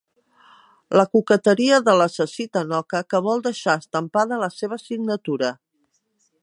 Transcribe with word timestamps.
La 0.99 1.03
coqueteria 1.15 1.77
de 1.89 1.93
l'assassí 1.99 2.47
tanoca 2.57 3.03
que 3.15 3.23
vol 3.27 3.45
deixar 3.49 3.77
estampada 3.83 4.43
la 4.45 4.49
seva 4.61 4.81
signatura. 4.87 5.55